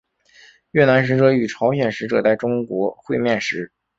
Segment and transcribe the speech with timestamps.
[0.71, 3.71] 越南使者与朝鲜使者在中国会面时。